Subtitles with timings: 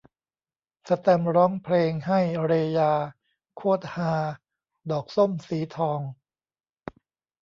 [0.85, 2.91] แสตมป์ร้องเพลงให้ "เรยา"
[3.55, 4.13] โคตรฮา!
[4.91, 5.99] ดอกส้มสีทอง